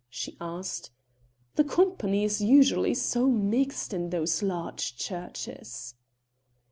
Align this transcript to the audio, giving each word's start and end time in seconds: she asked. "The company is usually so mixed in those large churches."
she 0.09 0.35
asked. 0.41 0.89
"The 1.57 1.63
company 1.63 2.23
is 2.23 2.41
usually 2.41 2.95
so 2.95 3.29
mixed 3.29 3.93
in 3.93 4.09
those 4.09 4.41
large 4.41 4.95
churches." 4.97 5.93